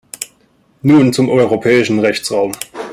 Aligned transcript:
Nun 0.81 1.13
zum 1.13 1.29
europäischen 1.29 1.99
Rechtsraum. 1.99 2.53